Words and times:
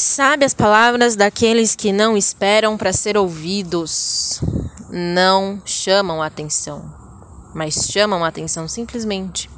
Sabe 0.00 0.46
as 0.46 0.54
palavras 0.54 1.14
daqueles 1.14 1.76
que 1.76 1.92
não 1.92 2.16
esperam 2.16 2.74
para 2.78 2.90
ser 2.90 3.18
ouvidos, 3.18 4.40
não 4.88 5.60
chamam 5.62 6.22
a 6.22 6.26
atenção, 6.26 6.90
mas 7.54 7.74
chamam 7.92 8.24
a 8.24 8.28
atenção 8.28 8.66
simplesmente. 8.66 9.50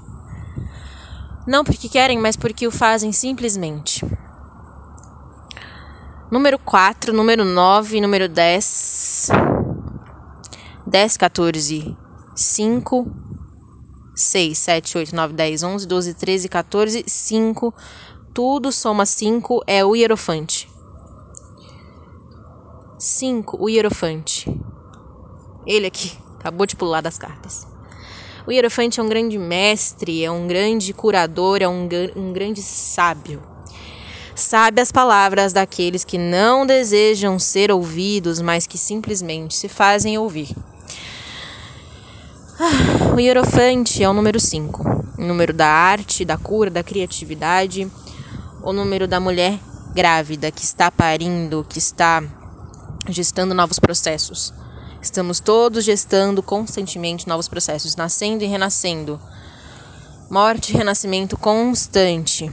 Não 1.46 1.62
porque 1.62 1.88
querem, 1.88 2.18
mas 2.18 2.34
porque 2.34 2.66
o 2.66 2.72
fazem 2.72 3.12
simplesmente. 3.12 4.04
Número 6.28 6.58
4, 6.58 7.12
número 7.12 7.44
9, 7.44 8.00
número 8.00 8.28
10. 8.28 9.30
10, 10.84 11.16
14, 11.18 11.96
5, 12.34 13.06
6, 14.12 14.58
7, 14.58 14.98
8, 14.98 15.14
9, 15.14 15.34
10, 15.34 15.62
11, 15.62 15.86
12, 15.86 16.14
13, 16.14 16.48
14, 16.48 17.04
5 17.06 17.72
tudo 18.34 18.72
soma 18.72 19.04
5 19.04 19.62
é 19.66 19.84
o 19.84 19.94
hierofante. 19.94 20.68
5, 22.98 23.62
o 23.62 23.68
hierofante. 23.68 24.50
Ele 25.66 25.86
aqui 25.86 26.12
acabou 26.40 26.66
de 26.66 26.74
pular 26.74 27.02
das 27.02 27.18
cartas. 27.18 27.66
O 28.46 28.50
hierofante 28.50 28.98
é 28.98 29.02
um 29.02 29.08
grande 29.08 29.38
mestre, 29.38 30.24
é 30.24 30.30
um 30.30 30.48
grande 30.48 30.92
curador, 30.92 31.60
é 31.60 31.68
um, 31.68 31.88
um 32.16 32.32
grande 32.32 32.62
sábio. 32.62 33.42
Sabe 34.34 34.80
as 34.80 34.90
palavras 34.90 35.52
daqueles 35.52 36.02
que 36.02 36.16
não 36.16 36.66
desejam 36.66 37.38
ser 37.38 37.70
ouvidos, 37.70 38.40
mas 38.40 38.66
que 38.66 38.78
simplesmente 38.78 39.54
se 39.54 39.68
fazem 39.68 40.16
ouvir. 40.16 40.56
Ah, 42.58 43.14
o 43.14 43.20
hierofante 43.20 44.02
é 44.02 44.08
o 44.08 44.14
número 44.14 44.40
5, 44.40 44.82
o 45.18 45.22
número 45.22 45.52
da 45.52 45.68
arte, 45.68 46.24
da 46.24 46.38
cura, 46.38 46.70
da 46.70 46.82
criatividade 46.82 47.90
o 48.62 48.72
número 48.72 49.08
da 49.08 49.18
mulher 49.18 49.58
grávida 49.94 50.50
que 50.50 50.62
está 50.62 50.90
parindo, 50.90 51.66
que 51.68 51.78
está 51.78 52.22
gestando 53.08 53.54
novos 53.54 53.78
processos. 53.78 54.52
Estamos 55.00 55.40
todos 55.40 55.84
gestando 55.84 56.42
constantemente 56.42 57.28
novos 57.28 57.48
processos, 57.48 57.96
nascendo 57.96 58.44
e 58.44 58.46
renascendo. 58.46 59.20
Morte 60.30 60.72
e 60.72 60.76
renascimento 60.76 61.36
constante. 61.36 62.50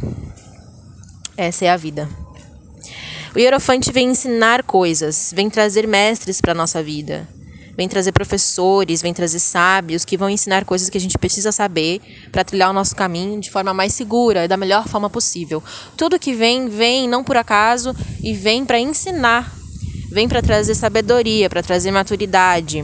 Essa 1.38 1.66
é 1.66 1.70
a 1.70 1.78
vida. 1.78 2.10
O 3.36 3.40
Hierofante 3.40 3.92
vem 3.92 4.10
ensinar 4.10 4.64
coisas, 4.64 5.32
vem 5.34 5.50
trazer 5.50 5.88
mestres 5.88 6.42
para 6.42 6.54
nossa 6.54 6.82
vida 6.82 7.28
vem 7.80 7.88
trazer 7.88 8.12
professores, 8.12 9.02
vem 9.02 9.14
trazer 9.14 9.40
sábios 9.40 10.04
que 10.04 10.18
vão 10.18 10.30
ensinar 10.30 10.66
coisas 10.66 10.90
que 10.90 10.98
a 10.98 11.02
gente 11.02 11.18
precisa 11.18 11.50
saber 11.50 12.02
para 12.30 12.44
trilhar 12.44 12.70
o 12.70 12.74
nosso 12.74 12.94
caminho 12.94 13.40
de 13.40 13.50
forma 13.50 13.74
mais 13.74 13.94
segura 13.94 14.44
e 14.44 14.50
da 14.50 14.58
melhor 14.58 14.86
forma 14.86 15.10
possível. 15.10 15.64
Tudo 15.96 16.20
que 16.20 16.34
vem, 16.34 16.68
vem 16.68 17.08
não 17.08 17.24
por 17.24 17.38
acaso 17.38 17.96
e 18.22 18.34
vem 18.34 18.66
para 18.66 18.78
ensinar, 18.78 19.56
vem 20.12 20.28
para 20.28 20.42
trazer 20.42 20.76
sabedoria, 20.76 21.50
para 21.50 21.64
trazer 21.64 21.90
maturidade. 21.92 22.84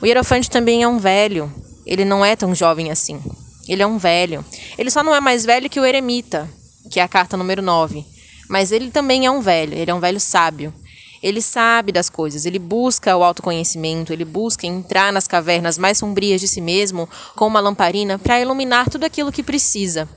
O 0.00 0.06
Hierofante 0.06 0.50
também 0.50 0.82
é 0.82 0.88
um 0.88 0.98
velho, 0.98 1.48
ele 1.86 2.04
não 2.04 2.24
é 2.24 2.34
tão 2.34 2.52
jovem 2.52 2.90
assim. 2.90 3.22
Ele 3.68 3.80
é 3.80 3.86
um 3.86 3.96
velho. 3.96 4.44
Ele 4.76 4.90
só 4.90 5.04
não 5.04 5.14
é 5.14 5.20
mais 5.20 5.44
velho 5.44 5.70
que 5.70 5.78
o 5.78 5.84
Eremita, 5.84 6.50
que 6.90 6.98
é 6.98 7.02
a 7.04 7.06
carta 7.06 7.36
número 7.36 7.62
9. 7.62 8.04
Mas 8.48 8.72
ele 8.72 8.90
também 8.90 9.24
é 9.24 9.30
um 9.30 9.40
velho, 9.40 9.74
ele 9.74 9.92
é 9.92 9.94
um 9.94 10.00
velho 10.00 10.18
sábio. 10.18 10.74
Ele 11.22 11.40
sabe 11.40 11.92
das 11.92 12.10
coisas, 12.10 12.44
ele 12.44 12.58
busca 12.58 13.16
o 13.16 13.22
autoconhecimento, 13.22 14.12
ele 14.12 14.24
busca 14.24 14.66
entrar 14.66 15.12
nas 15.12 15.28
cavernas 15.28 15.78
mais 15.78 15.98
sombrias 15.98 16.40
de 16.40 16.48
si 16.48 16.60
mesmo 16.60 17.08
com 17.36 17.46
uma 17.46 17.60
lamparina 17.60 18.18
para 18.18 18.40
iluminar 18.40 18.90
tudo 18.90 19.04
aquilo 19.04 19.30
que 19.30 19.42
precisa. 19.42 20.08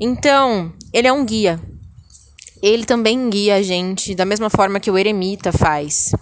Então, 0.00 0.72
ele 0.92 1.06
é 1.06 1.12
um 1.12 1.24
guia. 1.26 1.60
Ele 2.62 2.86
também 2.86 3.28
guia 3.28 3.56
a 3.56 3.62
gente 3.62 4.14
da 4.14 4.24
mesma 4.24 4.48
forma 4.48 4.80
que 4.80 4.90
o 4.90 4.96
eremita 4.96 5.52
faz. 5.52 6.12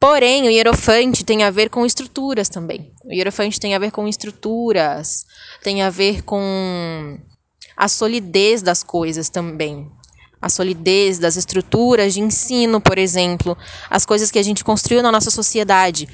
Porém, 0.00 0.48
o 0.48 0.50
hierofante 0.50 1.24
tem 1.24 1.44
a 1.44 1.50
ver 1.50 1.68
com 1.68 1.84
estruturas 1.84 2.48
também. 2.48 2.90
O 3.04 3.12
hierofante 3.12 3.60
tem 3.60 3.74
a 3.74 3.78
ver 3.78 3.90
com 3.90 4.08
estruturas, 4.08 5.26
tem 5.62 5.82
a 5.82 5.90
ver 5.90 6.22
com 6.22 7.18
a 7.76 7.86
solidez 7.86 8.62
das 8.62 8.82
coisas 8.82 9.28
também 9.28 9.90
a 10.42 10.48
solidez 10.48 11.20
das 11.20 11.36
estruturas 11.36 12.12
de 12.12 12.20
ensino, 12.20 12.80
por 12.80 12.98
exemplo, 12.98 13.56
as 13.88 14.04
coisas 14.04 14.28
que 14.28 14.40
a 14.40 14.42
gente 14.42 14.64
construiu 14.64 15.00
na 15.00 15.12
nossa 15.12 15.30
sociedade, 15.30 16.08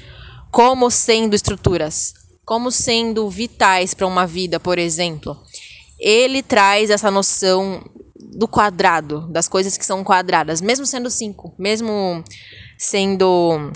como 0.51 0.91
sendo 0.91 1.35
estruturas, 1.35 2.13
como 2.45 2.71
sendo 2.71 3.27
vitais 3.27 3.95
para 3.95 4.05
uma 4.05 4.27
vida, 4.27 4.59
por 4.59 4.77
exemplo. 4.77 5.35
Ele 5.99 6.43
traz 6.43 6.91
essa 6.91 7.09
noção 7.09 7.83
do 8.15 8.47
quadrado, 8.47 9.27
das 9.29 9.47
coisas 9.47 9.75
que 9.75 9.85
são 9.85 10.03
quadradas, 10.03 10.61
mesmo 10.61 10.85
sendo 10.85 11.09
cinco, 11.09 11.53
mesmo 11.57 12.23
sendo 12.77 13.71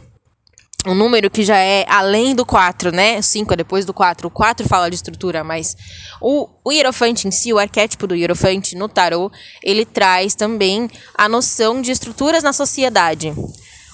um 0.85 0.93
número 0.93 1.29
que 1.29 1.43
já 1.43 1.57
é 1.57 1.85
além 1.87 2.35
do 2.35 2.45
4, 2.45 2.91
né? 2.91 3.21
5 3.21 3.53
é 3.53 3.57
depois 3.57 3.85
do 3.85 3.93
4. 3.93 4.27
O 4.27 4.31
4 4.31 4.67
fala 4.67 4.89
de 4.89 4.95
estrutura, 4.95 5.43
mas 5.43 5.75
o, 6.21 6.49
o 6.63 6.71
hierofante 6.71 7.27
em 7.27 7.31
si, 7.31 7.53
o 7.53 7.59
arquétipo 7.59 8.05
do 8.05 8.15
hierofante 8.15 8.75
no 8.75 8.89
tarô, 8.89 9.31
ele 9.63 9.85
traz 9.85 10.35
também 10.35 10.89
a 11.15 11.29
noção 11.29 11.81
de 11.81 11.91
estruturas 11.91 12.43
na 12.43 12.51
sociedade. 12.51 13.33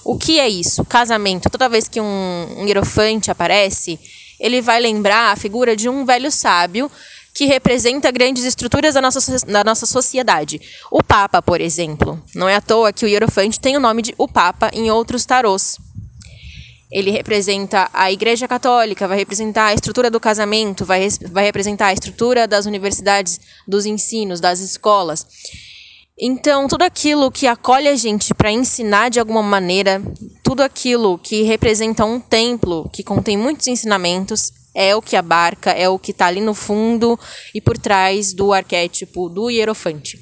O 0.03 0.17
que 0.17 0.39
é 0.39 0.49
isso? 0.49 0.83
Casamento. 0.85 1.49
Toda 1.49 1.69
vez 1.69 1.87
que 1.87 2.01
um, 2.01 2.47
um 2.57 2.65
hierofante 2.65 3.29
aparece, 3.29 3.99
ele 4.39 4.61
vai 4.61 4.79
lembrar 4.79 5.31
a 5.31 5.35
figura 5.35 5.75
de 5.75 5.87
um 5.87 6.05
velho 6.05 6.31
sábio 6.31 6.89
que 7.33 7.45
representa 7.45 8.11
grandes 8.11 8.43
estruturas 8.43 8.95
da 8.95 9.01
nossa, 9.01 9.45
da 9.45 9.63
nossa 9.63 9.85
sociedade. 9.85 10.59
O 10.91 11.03
Papa, 11.03 11.41
por 11.41 11.61
exemplo. 11.61 12.21
Não 12.33 12.49
é 12.49 12.55
à 12.55 12.61
toa 12.61 12.91
que 12.91 13.05
o 13.05 13.07
hierofante 13.07 13.59
tem 13.59 13.77
o 13.77 13.79
nome 13.79 14.01
de 14.01 14.15
o 14.17 14.27
Papa 14.27 14.71
em 14.73 14.89
outros 14.89 15.25
tarôs. 15.25 15.77
Ele 16.91 17.11
representa 17.11 17.89
a 17.93 18.11
Igreja 18.11 18.47
Católica, 18.47 19.07
vai 19.07 19.17
representar 19.17 19.67
a 19.67 19.73
estrutura 19.73 20.09
do 20.09 20.19
casamento, 20.19 20.83
vai, 20.83 21.07
vai 21.31 21.43
representar 21.45 21.87
a 21.87 21.93
estrutura 21.93 22.47
das 22.47 22.65
universidades, 22.65 23.39
dos 23.67 23.85
ensinos, 23.85 24.39
das 24.39 24.59
escolas. 24.59 25.25
Então, 26.21 26.67
tudo 26.67 26.81
aquilo 26.81 27.31
que 27.31 27.47
acolhe 27.47 27.87
a 27.87 27.95
gente 27.95 28.33
para 28.33 28.51
ensinar 28.51 29.09
de 29.09 29.19
alguma 29.19 29.41
maneira, 29.41 30.01
tudo 30.43 30.61
aquilo 30.61 31.17
que 31.17 31.43
representa 31.43 32.03
um 32.03 32.19
templo 32.19 32.89
que 32.91 33.03
contém 33.03 33.37
muitos 33.37 33.67
ensinamentos, 33.67 34.51
é 34.73 34.95
o 34.95 35.01
que 35.01 35.15
abarca, 35.15 35.71
é 35.71 35.87
o 35.87 35.97
que 35.97 36.11
está 36.11 36.27
ali 36.27 36.41
no 36.41 36.53
fundo 36.53 37.17
e 37.53 37.61
por 37.61 37.77
trás 37.77 38.33
do 38.33 38.51
arquétipo 38.51 39.29
do 39.29 39.49
hierofante. 39.49 40.19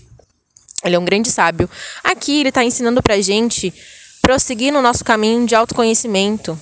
Ele 0.84 0.96
é 0.96 1.00
um 1.00 1.06
grande 1.06 1.32
sábio. 1.32 1.70
Aqui 2.04 2.40
ele 2.40 2.50
está 2.50 2.64
ensinando 2.64 3.02
para 3.02 3.16
a 3.16 3.22
gente 3.22 3.74
prosseguir 4.28 4.74
no 4.74 4.82
nosso 4.82 5.06
caminho 5.06 5.48
de 5.48 5.56
autoconhecimento, 5.56 6.60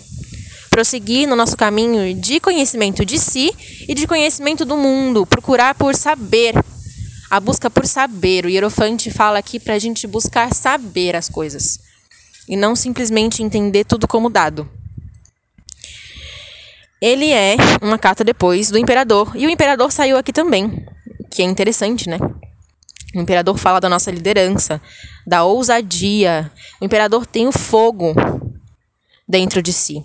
prosseguir 0.70 1.28
no 1.28 1.36
nosso 1.36 1.58
caminho 1.58 2.14
de 2.14 2.40
conhecimento 2.40 3.04
de 3.04 3.18
si 3.18 3.52
e 3.90 3.96
de 3.96 4.06
conhecimento 4.06 4.64
do 4.64 4.78
mundo, 4.78 5.26
procurar 5.26 5.74
por 5.74 5.96
saber. 5.96 6.54
A 7.28 7.40
busca 7.40 7.68
por 7.68 7.88
saber. 7.88 8.46
O 8.46 8.50
Hierofante 8.50 9.10
fala 9.10 9.40
aqui 9.40 9.60
para 9.60 9.74
a 9.74 9.80
gente 9.80 10.06
buscar 10.06 10.54
saber 10.54 11.16
as 11.16 11.28
coisas 11.28 11.80
e 12.48 12.56
não 12.56 12.76
simplesmente 12.76 13.42
entender 13.42 13.84
tudo 13.84 14.08
como 14.08 14.30
dado. 14.30 14.70
Ele 17.02 17.32
é 17.32 17.56
uma 17.82 17.98
carta 17.98 18.24
depois 18.24 18.70
do 18.70 18.78
imperador 18.78 19.32
e 19.36 19.48
o 19.48 19.50
imperador 19.50 19.92
saiu 19.92 20.18
aqui 20.18 20.32
também, 20.32 20.86
que 21.32 21.42
é 21.42 21.46
interessante, 21.46 22.08
né? 22.08 22.20
O 23.16 23.22
imperador 23.22 23.58
fala 23.58 23.80
da 23.80 23.88
nossa 23.88 24.12
liderança, 24.12 24.82
da 25.26 25.46
ousadia. 25.46 26.52
O 26.82 26.86
imperador 26.86 27.26
tem 27.26 27.48
o 27.48 27.52
fogo 27.52 28.14
dentro 29.28 29.62
de 29.62 29.72
si. 29.72 30.04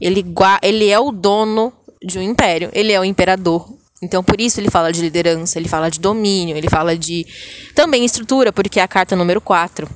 Ele, 0.00 0.24
ele 0.62 0.88
é 0.88 0.98
o 0.98 1.12
dono 1.12 1.72
de 2.02 2.18
um 2.18 2.22
império, 2.22 2.70
ele 2.72 2.92
é 2.92 2.98
o 2.98 3.04
imperador. 3.04 3.68
Então, 4.02 4.24
por 4.24 4.40
isso 4.40 4.58
ele 4.58 4.70
fala 4.70 4.90
de 4.90 5.02
liderança, 5.02 5.58
ele 5.58 5.68
fala 5.68 5.90
de 5.90 6.00
domínio, 6.00 6.56
ele 6.56 6.70
fala 6.70 6.96
de 6.96 7.26
também 7.74 8.04
estrutura, 8.06 8.50
porque 8.50 8.80
é 8.80 8.82
a 8.82 8.88
carta 8.88 9.14
número 9.14 9.42
4. 9.42 9.86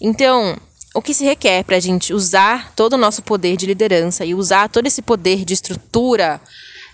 Então, 0.00 0.56
o 0.92 1.00
que 1.00 1.14
se 1.14 1.24
requer 1.24 1.62
para 1.62 1.76
a 1.76 1.80
gente 1.80 2.12
usar 2.12 2.72
todo 2.74 2.94
o 2.94 2.98
nosso 2.98 3.22
poder 3.22 3.56
de 3.56 3.66
liderança 3.66 4.24
e 4.24 4.34
usar 4.34 4.68
todo 4.68 4.86
esse 4.86 5.00
poder 5.00 5.44
de 5.44 5.54
estrutura 5.54 6.40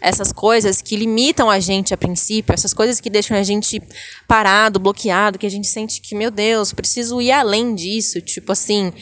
essas 0.03 0.33
coisas 0.33 0.83
que 0.83 0.97
limitam 0.97 1.49
a 1.49 1.61
gente 1.61 1.95
a 1.95 1.97
princípio, 1.97 2.53
essas 2.53 2.75
coisas 2.75 3.01
que 3.01 3.09
deixam 3.09 3.37
a 3.37 3.43
gente 3.45 3.81
parado, 4.27 4.81
bloqueado, 4.81 5.39
que 5.39 5.47
a 5.47 5.51
gente 5.51 5.69
sente 5.69 6.01
que, 6.01 6.15
meu 6.17 6.31
Deus, 6.31 6.73
preciso 6.73 7.23
ir 7.23 7.31
além 7.31 7.73
disso. 7.73 8.21
Tipo 8.21 8.51
assim, 8.51 8.93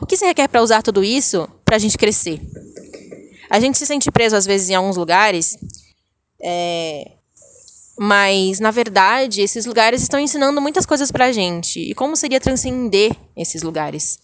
o 0.00 0.06
que 0.06 0.18
se 0.18 0.26
requer 0.26 0.48
para 0.48 0.62
usar 0.62 0.82
tudo 0.82 1.02
isso 1.02 1.48
para 1.64 1.76
a 1.76 1.78
gente 1.78 1.96
crescer? 1.96 2.40
A 3.48 3.58
gente 3.58 3.78
se 3.78 3.86
sente 3.86 4.10
preso, 4.10 4.36
às 4.36 4.44
vezes, 4.44 4.68
em 4.68 4.74
alguns 4.74 4.98
lugares, 4.98 5.56
é, 6.42 7.12
mas, 7.98 8.60
na 8.60 8.70
verdade, 8.70 9.40
esses 9.40 9.64
lugares 9.64 10.02
estão 10.02 10.20
ensinando 10.20 10.60
muitas 10.60 10.84
coisas 10.84 11.10
para 11.10 11.26
a 11.26 11.32
gente. 11.32 11.80
E 11.80 11.94
como 11.94 12.14
seria 12.16 12.38
transcender 12.38 13.16
esses 13.34 13.62
lugares? 13.62 14.18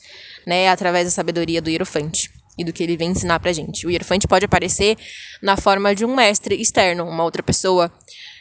Né, 0.47 0.69
através 0.69 1.07
da 1.07 1.11
sabedoria 1.11 1.61
do 1.61 1.69
Hierofante 1.69 2.31
e 2.59 2.65
do 2.65 2.73
que 2.73 2.83
ele 2.83 2.97
vem 2.97 3.11
ensinar 3.11 3.39
pra 3.41 3.53
gente. 3.53 3.87
O 3.87 3.91
hierofante 3.91 4.27
pode 4.27 4.45
aparecer 4.45 4.97
na 5.43 5.57
forma 5.57 5.95
de 5.95 6.05
um 6.05 6.15
mestre 6.15 6.55
externo, 6.61 7.05
uma 7.05 7.25
outra 7.25 7.43
pessoa, 7.43 7.93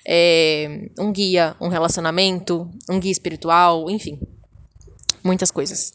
é, 0.08 0.90
um 1.00 1.12
guia, 1.12 1.56
um 1.60 1.68
relacionamento, 1.68 2.70
um 2.90 3.00
guia 3.00 3.12
espiritual, 3.12 3.90
enfim. 3.90 4.20
muitas 5.24 5.52
coisas. 5.52 5.94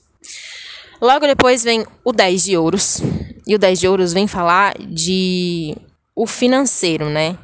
Logo 1.01 1.27
depois 1.27 1.65
vem 1.65 1.87
o 2.05 2.13
10 2.13 2.45
de 2.45 2.57
ouros. 2.57 3.01
E 3.47 3.55
o 3.55 3.59
10 3.59 3.81
de 3.81 3.89
ouros 3.89 4.13
vem 4.13 4.27
falar 4.27 4.77
de 4.79 5.77
o 6.15 6.27
financeiro, 6.27 7.09
né? 7.09 7.39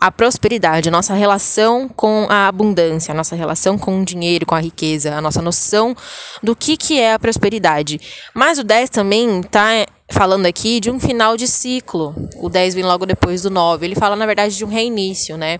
A 0.00 0.12
prosperidade, 0.12 0.88
a 0.88 0.92
nossa 0.92 1.12
relação 1.14 1.88
com 1.88 2.26
a 2.30 2.46
abundância, 2.46 3.10
a 3.12 3.14
nossa 3.16 3.34
relação 3.34 3.76
com 3.76 4.00
o 4.00 4.04
dinheiro, 4.04 4.46
com 4.46 4.54
a 4.54 4.60
riqueza, 4.60 5.14
a 5.14 5.20
nossa 5.20 5.42
noção 5.42 5.96
do 6.40 6.54
que, 6.54 6.76
que 6.76 7.00
é 7.00 7.14
a 7.14 7.18
prosperidade. 7.18 8.00
Mas 8.32 8.60
o 8.60 8.64
10 8.64 8.90
também 8.90 9.40
está 9.40 9.86
falando 10.10 10.46
aqui 10.46 10.78
de 10.78 10.90
um 10.90 11.00
final 11.00 11.36
de 11.36 11.48
ciclo. 11.48 12.14
O 12.36 12.48
10 12.48 12.74
vem 12.74 12.84
logo 12.84 13.04
depois 13.06 13.42
do 13.42 13.50
9. 13.50 13.84
Ele 13.84 13.96
fala, 13.96 14.14
na 14.14 14.24
verdade, 14.24 14.56
de 14.56 14.64
um 14.64 14.68
reinício, 14.68 15.36
né? 15.36 15.58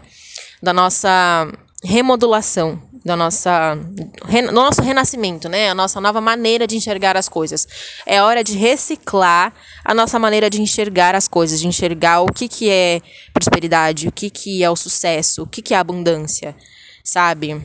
Da 0.63 0.73
nossa 0.73 1.51
remodulação, 1.83 2.83
da 3.05 3.17
nossa, 3.17 3.75
do 3.77 4.53
nosso 4.53 4.83
renascimento, 4.83 5.49
né? 5.49 5.71
A 5.71 5.75
nossa 5.75 6.01
nova 6.01 6.21
maneira 6.21 6.67
de 6.67 6.77
enxergar 6.77 7.17
as 7.17 7.29
coisas. 7.29 7.67
É 8.05 8.23
hora 8.23 8.43
de 8.43 8.57
reciclar 8.57 9.55
a 9.85 9.95
nossa 9.95 10.19
maneira 10.19 10.51
de 10.51 10.61
enxergar 10.61 11.15
as 11.15 11.29
coisas, 11.29 11.61
de 11.61 11.67
enxergar 11.67 12.21
o 12.21 12.27
que, 12.27 12.49
que 12.49 12.69
é 12.69 13.01
prosperidade, 13.33 14.09
o 14.09 14.13
que, 14.13 14.29
que 14.31 14.63
é 14.63 14.71
o 14.71 14.77
sucesso, 14.77 15.43
o 15.43 15.47
que, 15.47 15.63
que 15.63 15.75
é 15.75 15.77
abundância, 15.79 16.55
sabe? 17.03 17.63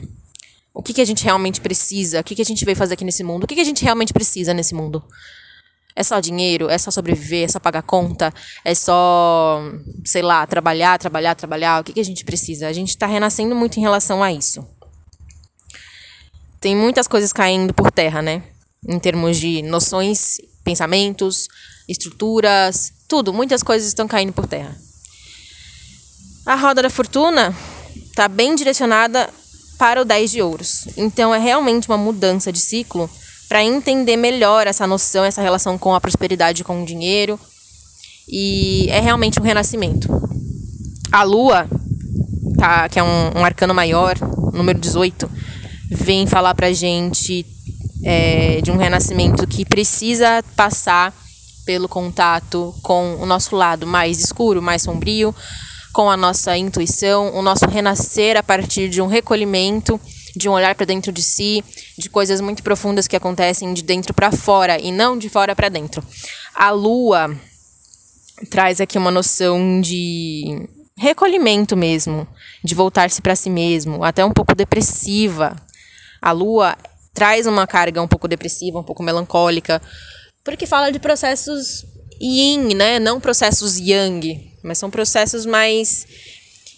O 0.72 0.82
que, 0.82 0.92
que 0.92 1.00
a 1.00 1.04
gente 1.04 1.24
realmente 1.24 1.60
precisa, 1.60 2.20
o 2.20 2.24
que, 2.24 2.34
que 2.34 2.42
a 2.42 2.44
gente 2.44 2.64
veio 2.64 2.76
fazer 2.76 2.94
aqui 2.94 3.04
nesse 3.04 3.22
mundo, 3.22 3.44
o 3.44 3.46
que, 3.46 3.54
que 3.54 3.60
a 3.60 3.64
gente 3.64 3.84
realmente 3.84 4.12
precisa 4.12 4.54
nesse 4.54 4.74
mundo. 4.74 5.04
É 5.96 6.02
só 6.02 6.18
dinheiro? 6.20 6.68
É 6.68 6.76
só 6.76 6.90
sobreviver? 6.90 7.44
É 7.44 7.48
só 7.48 7.60
pagar 7.60 7.82
conta? 7.82 8.32
É 8.64 8.74
só, 8.74 9.60
sei 10.04 10.22
lá, 10.22 10.46
trabalhar, 10.46 10.98
trabalhar, 10.98 11.34
trabalhar? 11.34 11.80
O 11.80 11.84
que, 11.84 11.92
que 11.92 12.00
a 12.00 12.04
gente 12.04 12.24
precisa? 12.24 12.66
A 12.66 12.72
gente 12.72 12.90
está 12.90 13.06
renascendo 13.06 13.54
muito 13.54 13.78
em 13.78 13.82
relação 13.82 14.22
a 14.22 14.32
isso 14.32 14.66
tem 16.64 16.74
muitas 16.74 17.06
coisas 17.06 17.30
caindo 17.30 17.74
por 17.74 17.90
terra, 17.92 18.22
né? 18.22 18.42
Em 18.88 18.98
termos 18.98 19.36
de 19.36 19.60
noções, 19.60 20.40
pensamentos, 20.64 21.46
estruturas, 21.86 22.90
tudo, 23.06 23.34
muitas 23.34 23.62
coisas 23.62 23.86
estão 23.86 24.08
caindo 24.08 24.32
por 24.32 24.46
terra. 24.46 24.74
A 26.46 26.54
roda 26.54 26.80
da 26.80 26.88
fortuna 26.88 27.54
está 27.94 28.28
bem 28.28 28.54
direcionada 28.54 29.28
para 29.76 30.00
o 30.00 30.06
10 30.06 30.30
de 30.30 30.40
ouros. 30.40 30.86
Então 30.96 31.34
é 31.34 31.38
realmente 31.38 31.86
uma 31.86 31.98
mudança 31.98 32.50
de 32.50 32.60
ciclo 32.60 33.10
para 33.54 33.62
entender 33.62 34.16
melhor 34.16 34.66
essa 34.66 34.84
noção, 34.84 35.24
essa 35.24 35.40
relação 35.40 35.78
com 35.78 35.94
a 35.94 36.00
prosperidade, 36.00 36.64
com 36.64 36.82
o 36.82 36.84
dinheiro. 36.84 37.38
E 38.28 38.88
é 38.90 38.98
realmente 38.98 39.38
um 39.38 39.44
renascimento. 39.44 40.08
A 41.12 41.22
lua, 41.22 41.68
tá, 42.58 42.88
que 42.88 42.98
é 42.98 43.02
um, 43.04 43.38
um 43.38 43.44
arcano 43.44 43.72
maior, 43.72 44.16
número 44.52 44.76
18, 44.76 45.30
vem 45.88 46.26
falar 46.26 46.52
pra 46.56 46.72
gente 46.72 47.46
é, 48.02 48.60
de 48.60 48.72
um 48.72 48.76
renascimento 48.76 49.46
que 49.46 49.64
precisa 49.64 50.42
passar 50.56 51.14
pelo 51.64 51.88
contato 51.88 52.74
com 52.82 53.14
o 53.20 53.24
nosso 53.24 53.54
lado 53.54 53.86
mais 53.86 54.18
escuro, 54.18 54.60
mais 54.60 54.82
sombrio, 54.82 55.32
com 55.92 56.10
a 56.10 56.16
nossa 56.16 56.58
intuição, 56.58 57.32
o 57.32 57.40
nosso 57.40 57.66
renascer 57.66 58.36
a 58.36 58.42
partir 58.42 58.88
de 58.88 59.00
um 59.00 59.06
recolhimento, 59.06 60.00
de 60.36 60.48
um 60.48 60.52
olhar 60.52 60.74
para 60.74 60.86
dentro 60.86 61.12
de 61.12 61.22
si, 61.22 61.64
de 61.96 62.08
coisas 62.10 62.40
muito 62.40 62.62
profundas 62.62 63.06
que 63.06 63.16
acontecem 63.16 63.72
de 63.72 63.82
dentro 63.82 64.12
para 64.12 64.32
fora 64.32 64.78
e 64.78 64.90
não 64.90 65.16
de 65.16 65.28
fora 65.28 65.54
para 65.54 65.68
dentro. 65.68 66.04
A 66.54 66.70
lua 66.70 67.34
traz 68.50 68.80
aqui 68.80 68.98
uma 68.98 69.10
noção 69.10 69.80
de 69.80 70.68
recolhimento 70.96 71.76
mesmo, 71.76 72.26
de 72.62 72.74
voltar-se 72.74 73.20
para 73.20 73.36
si 73.36 73.50
mesmo, 73.50 74.04
até 74.04 74.24
um 74.24 74.32
pouco 74.32 74.54
depressiva, 74.54 75.56
a 76.20 76.32
lua 76.32 76.76
traz 77.12 77.46
uma 77.46 77.66
carga 77.66 78.02
um 78.02 78.08
pouco 78.08 78.26
depressiva, 78.26 78.78
um 78.78 78.82
pouco 78.82 79.02
melancólica, 79.02 79.80
porque 80.42 80.66
fala 80.66 80.90
de 80.90 80.98
processos 80.98 81.84
yin, 82.20 82.74
né? 82.74 82.98
Não 82.98 83.20
processos 83.20 83.78
yang, 83.78 84.52
mas 84.62 84.78
são 84.78 84.90
processos 84.90 85.44
mais 85.44 86.06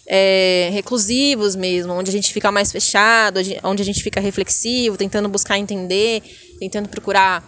é, 0.07 0.69
reclusivos 0.71 1.55
mesmo, 1.55 1.93
onde 1.93 2.09
a 2.09 2.13
gente 2.13 2.31
fica 2.31 2.49
mais 2.51 2.71
fechado, 2.71 3.41
onde 3.63 3.81
a 3.81 3.85
gente 3.85 4.01
fica 4.01 4.21
reflexivo, 4.21 4.95
tentando 4.95 5.27
buscar 5.27 5.57
entender, 5.57 6.23
tentando 6.59 6.87
procurar, 6.87 7.43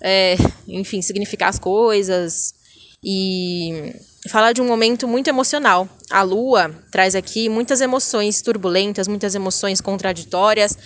é, 0.00 0.36
enfim, 0.68 1.00
significar 1.00 1.48
as 1.48 1.58
coisas 1.58 2.54
e 3.02 3.94
falar 4.28 4.52
de 4.52 4.60
um 4.60 4.66
momento 4.66 5.08
muito 5.08 5.28
emocional. 5.28 5.88
A 6.10 6.22
lua 6.22 6.70
traz 6.90 7.14
aqui 7.14 7.48
muitas 7.48 7.80
emoções 7.80 8.42
turbulentas, 8.42 9.08
muitas 9.08 9.34
emoções 9.34 9.80
contraditórias, 9.80 10.76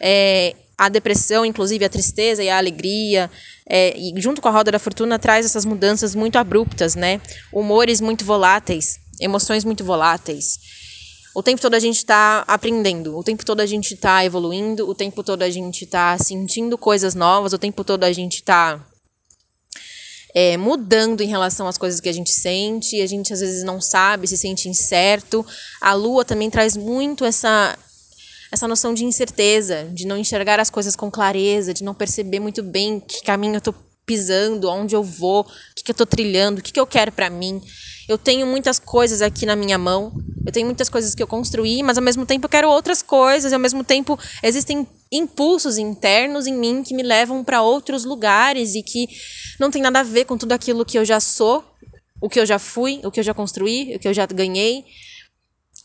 é, 0.00 0.54
a 0.78 0.88
depressão, 0.88 1.44
inclusive 1.44 1.84
a 1.84 1.88
tristeza 1.88 2.42
e 2.42 2.48
a 2.48 2.58
alegria, 2.58 3.30
é, 3.68 3.96
e 3.96 4.12
junto 4.20 4.40
com 4.40 4.48
a 4.48 4.50
roda 4.50 4.70
da 4.70 4.78
fortuna 4.78 5.18
traz 5.18 5.46
essas 5.46 5.64
mudanças 5.64 6.14
muito 6.14 6.36
abruptas, 6.36 6.94
né? 6.94 7.20
Humores 7.52 8.00
muito 8.00 8.24
voláteis, 8.24 9.01
emoções 9.22 9.64
muito 9.64 9.84
voláteis. 9.84 10.58
O 11.34 11.42
tempo 11.42 11.62
todo 11.62 11.74
a 11.74 11.78
gente 11.78 11.96
está 11.96 12.44
aprendendo, 12.46 13.16
o 13.16 13.24
tempo 13.24 13.44
todo 13.44 13.60
a 13.60 13.66
gente 13.66 13.94
está 13.94 14.22
evoluindo, 14.22 14.86
o 14.86 14.94
tempo 14.94 15.22
todo 15.22 15.42
a 15.42 15.48
gente 15.48 15.84
está 15.84 16.18
sentindo 16.18 16.76
coisas 16.76 17.14
novas, 17.14 17.54
o 17.54 17.58
tempo 17.58 17.82
todo 17.82 18.04
a 18.04 18.12
gente 18.12 18.34
está 18.36 18.84
é, 20.34 20.58
mudando 20.58 21.22
em 21.22 21.28
relação 21.28 21.66
às 21.66 21.78
coisas 21.78 22.00
que 22.00 22.08
a 22.08 22.12
gente 22.12 22.30
sente, 22.30 23.00
a 23.00 23.06
gente 23.06 23.32
às 23.32 23.40
vezes 23.40 23.64
não 23.64 23.80
sabe, 23.80 24.26
se 24.26 24.36
sente 24.36 24.68
incerto. 24.68 25.44
A 25.80 25.94
lua 25.94 26.24
também 26.24 26.50
traz 26.50 26.76
muito 26.76 27.24
essa 27.24 27.78
essa 28.50 28.68
noção 28.68 28.92
de 28.92 29.02
incerteza, 29.02 29.88
de 29.94 30.06
não 30.06 30.18
enxergar 30.18 30.60
as 30.60 30.68
coisas 30.68 30.94
com 30.94 31.10
clareza, 31.10 31.72
de 31.72 31.82
não 31.82 31.94
perceber 31.94 32.38
muito 32.38 32.62
bem 32.62 33.00
que 33.00 33.22
caminho 33.22 33.54
eu 33.54 33.58
estou 33.58 33.74
pisando, 34.04 34.68
aonde 34.68 34.94
eu 34.94 35.02
vou, 35.02 35.42
o 35.42 35.74
que, 35.74 35.84
que 35.84 35.90
eu 35.90 35.94
estou 35.94 36.06
trilhando, 36.06 36.60
o 36.60 36.62
que, 36.62 36.72
que 36.72 36.80
eu 36.80 36.86
quero 36.86 37.12
para 37.12 37.30
mim. 37.30 37.62
Eu 38.08 38.18
tenho 38.18 38.46
muitas 38.46 38.78
coisas 38.78 39.22
aqui 39.22 39.46
na 39.46 39.54
minha 39.54 39.78
mão, 39.78 40.12
eu 40.44 40.52
tenho 40.52 40.66
muitas 40.66 40.88
coisas 40.88 41.14
que 41.14 41.22
eu 41.22 41.26
construí, 41.26 41.82
mas 41.82 41.96
ao 41.96 42.02
mesmo 42.02 42.26
tempo 42.26 42.46
eu 42.46 42.50
quero 42.50 42.68
outras 42.68 43.00
coisas, 43.00 43.52
ao 43.52 43.60
mesmo 43.60 43.84
tempo 43.84 44.18
existem 44.42 44.86
impulsos 45.10 45.78
internos 45.78 46.46
em 46.46 46.54
mim 46.54 46.82
que 46.82 46.94
me 46.94 47.02
levam 47.02 47.44
para 47.44 47.62
outros 47.62 48.04
lugares 48.04 48.74
e 48.74 48.82
que 48.82 49.08
não 49.60 49.70
tem 49.70 49.82
nada 49.82 50.00
a 50.00 50.02
ver 50.02 50.24
com 50.24 50.36
tudo 50.36 50.52
aquilo 50.52 50.84
que 50.84 50.98
eu 50.98 51.04
já 51.04 51.20
sou, 51.20 51.64
o 52.20 52.28
que 52.28 52.40
eu 52.40 52.46
já 52.46 52.58
fui, 52.58 53.00
o 53.04 53.10
que 53.10 53.20
eu 53.20 53.24
já 53.24 53.34
construí, 53.34 53.94
o 53.94 53.98
que 53.98 54.08
eu 54.08 54.14
já 54.14 54.26
ganhei. 54.26 54.84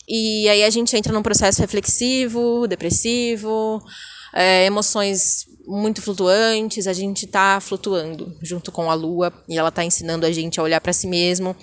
E 0.08 0.48
aí 0.48 0.64
a 0.64 0.70
gente 0.70 0.96
entra 0.96 1.12
num 1.12 1.22
processo 1.22 1.60
reflexivo, 1.60 2.66
depressivo, 2.68 3.84
é, 4.34 4.66
emoções 4.66 5.46
muito 5.68 6.02
flutuantes, 6.02 6.88
a 6.88 6.94
gente 6.94 7.26
está 7.26 7.60
flutuando 7.60 8.38
junto 8.42 8.72
com 8.72 8.90
a 8.90 8.94
lua 8.94 9.34
e 9.50 9.58
ela 9.58 9.70
está 9.70 9.84
ensinando 9.84 10.26
a 10.26 10.32
gente 10.32 10.60
a 10.60 10.64
olhar 10.64 10.80
para 10.80 10.94
si 10.94 11.08
mesmo. 11.08 11.56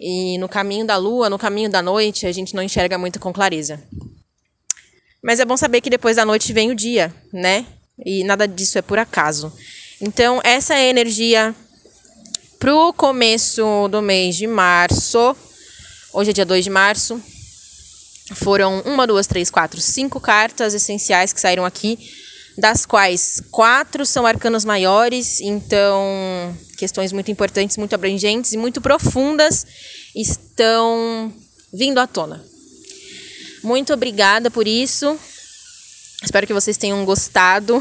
E 0.00 0.38
no 0.38 0.48
caminho 0.48 0.86
da 0.86 0.96
lua, 0.96 1.28
no 1.28 1.38
caminho 1.38 1.68
da 1.68 1.82
noite, 1.82 2.26
a 2.26 2.32
gente 2.32 2.54
não 2.54 2.62
enxerga 2.62 2.96
muito 2.96 3.18
com 3.18 3.32
clareza. 3.32 3.82
Mas 5.20 5.40
é 5.40 5.44
bom 5.44 5.56
saber 5.56 5.80
que 5.80 5.90
depois 5.90 6.16
da 6.16 6.24
noite 6.24 6.52
vem 6.52 6.70
o 6.70 6.74
dia, 6.74 7.12
né? 7.32 7.66
E 8.06 8.22
nada 8.22 8.46
disso 8.46 8.78
é 8.78 8.82
por 8.82 8.98
acaso. 8.98 9.52
Então, 10.00 10.40
essa 10.44 10.74
é 10.74 10.78
a 10.78 10.90
energia 10.90 11.54
pro 12.60 12.92
começo 12.92 13.88
do 13.88 14.00
mês 14.00 14.36
de 14.36 14.46
março. 14.46 15.36
Hoje 16.12 16.30
é 16.30 16.32
dia 16.32 16.46
2 16.46 16.62
de 16.62 16.70
março. 16.70 17.20
Foram 18.34 18.80
uma, 18.82 19.06
duas, 19.06 19.26
três, 19.26 19.50
quatro, 19.50 19.80
cinco 19.80 20.20
cartas 20.20 20.74
essenciais 20.74 21.32
que 21.32 21.40
saíram 21.40 21.64
aqui, 21.64 21.98
das 22.58 22.84
quais 22.84 23.40
quatro 23.50 24.04
são 24.04 24.26
arcanos 24.26 24.64
maiores, 24.64 25.40
então 25.40 26.56
questões 26.76 27.12
muito 27.12 27.30
importantes, 27.30 27.76
muito 27.76 27.94
abrangentes 27.94 28.52
e 28.52 28.56
muito 28.56 28.80
profundas 28.80 29.66
estão 30.14 31.32
vindo 31.72 31.98
à 31.98 32.06
tona. 32.06 32.44
Muito 33.62 33.92
obrigada 33.92 34.50
por 34.50 34.66
isso. 34.66 35.18
Espero 36.22 36.46
que 36.46 36.52
vocês 36.52 36.76
tenham 36.76 37.04
gostado 37.04 37.80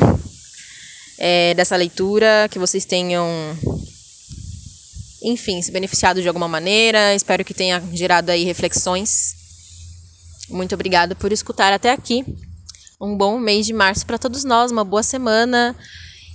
é, 1.18 1.54
dessa 1.56 1.76
leitura, 1.76 2.48
que 2.50 2.60
vocês 2.60 2.86
tenham, 2.86 3.28
enfim, 5.24 5.62
se 5.62 5.72
beneficiado 5.72 6.22
de 6.22 6.28
alguma 6.28 6.48
maneira. 6.48 7.16
Espero 7.16 7.44
que 7.44 7.54
tenha 7.54 7.84
gerado 7.94 8.32
aí 8.32 8.44
reflexões 8.44 9.37
muito 10.50 10.76
obrigada 10.76 11.16
por 11.16 11.32
escutar 11.32 11.74
até 11.74 11.92
aqui. 11.92 12.26
Um 13.00 13.16
bom 13.16 13.38
mês 13.38 13.66
de 13.66 13.74
março 13.74 14.06
para 14.06 14.18
todos 14.18 14.44
nós, 14.44 14.72
uma 14.72 14.84
boa 14.84 15.04
semana 15.04 15.76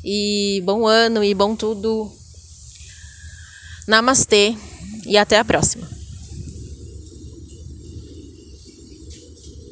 e 0.05 0.63
bom 0.65 0.87
ano 0.87 1.25
e 1.25 1.35
bom 1.35 1.57
tudo. 1.57 2.11
Namastê 3.87 4.55
e 5.05 5.17
até 5.17 5.39
a 5.39 5.45
próxima. 5.45 5.92